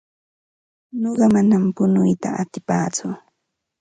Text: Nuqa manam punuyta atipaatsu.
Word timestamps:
Nuqa 1.01 1.25
manam 1.33 1.63
punuyta 1.75 2.29
atipaatsu. 2.41 3.07